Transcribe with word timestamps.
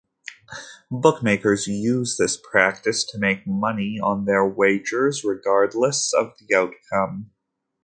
Bookmakers 0.89 1.67
use 1.67 2.17
this 2.17 2.35
practice 2.35 3.03
to 3.05 3.19
make 3.19 3.45
money 3.45 3.99
on 4.01 4.25
their 4.25 4.43
wagers 4.43 5.23
regardless 5.23 6.11
of 6.11 6.31
the 6.39 6.55
outcome. 6.55 7.29